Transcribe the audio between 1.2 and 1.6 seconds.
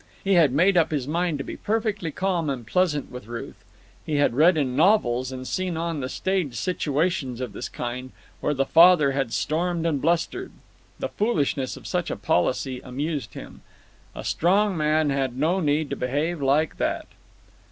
to be